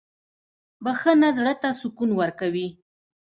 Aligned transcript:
•بخښنه 0.83 1.29
زړه 1.37 1.53
ته 1.61 1.69
سکون 1.79 2.09
ورکوي. 2.19 2.67